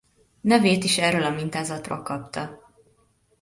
Nevét 0.41 0.83
is 0.83 0.97
erről 0.97 1.23
a 1.23 1.29
mintázatról 1.29 2.01
kapta. 2.01 2.59